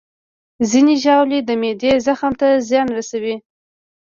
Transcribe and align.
ځینې 0.69 0.93
ژاولې 1.03 1.39
د 1.43 1.49
معدې 1.61 1.91
زخم 2.05 2.31
ته 2.39 2.47
زیان 2.67 2.87
رسوي. 2.97 3.35